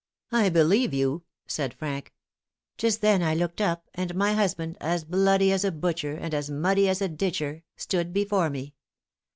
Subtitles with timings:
[0.31, 2.11] "'I believe you,' said Frank.
[2.75, 6.49] Just then I looked up, and my husband, as bloody as a butcher, and as
[6.49, 8.73] muddy as a ditcher, * stood before me.